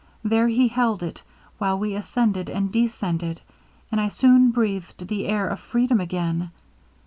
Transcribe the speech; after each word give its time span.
There 0.23 0.47
he 0.47 0.67
held 0.67 1.03
it, 1.03 1.21
while 1.59 1.77
we 1.77 1.93
ascended 1.93 2.49
and 2.49 2.71
descended; 2.71 3.39
and 3.91 4.01
I 4.01 4.07
soon 4.07 4.49
breathed 4.49 5.07
the 5.07 5.27
air 5.27 5.47
of 5.47 5.59
freedom 5.59 6.01
again. 6.01 6.49